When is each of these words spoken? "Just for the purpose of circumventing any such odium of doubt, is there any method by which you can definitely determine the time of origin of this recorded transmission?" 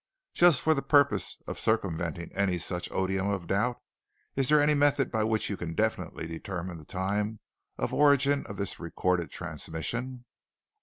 "Just 0.33 0.61
for 0.63 0.73
the 0.73 0.81
purpose 0.81 1.37
of 1.45 1.59
circumventing 1.59 2.31
any 2.33 2.57
such 2.57 2.91
odium 2.91 3.29
of 3.29 3.45
doubt, 3.45 3.79
is 4.35 4.49
there 4.49 4.59
any 4.59 4.73
method 4.73 5.11
by 5.11 5.23
which 5.23 5.47
you 5.47 5.55
can 5.55 5.75
definitely 5.75 6.25
determine 6.25 6.79
the 6.79 6.85
time 6.85 7.39
of 7.77 7.93
origin 7.93 8.43
of 8.47 8.57
this 8.57 8.79
recorded 8.79 9.29
transmission?" 9.29 10.25